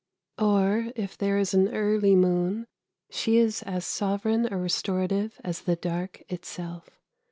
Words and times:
Or 0.39 0.91
if 0.95 1.15
there 1.15 1.37
is 1.37 1.53
an 1.53 1.67
early 1.75 2.15
moon, 2.15 2.65
she 3.11 3.37
is 3.37 3.61
as 3.61 3.85
sovereign 3.85 4.51
a 4.51 4.57
restorative 4.57 5.39
as 5.43 5.61
the 5.61 5.75
dark 5.75 6.23
itself. 6.27 6.89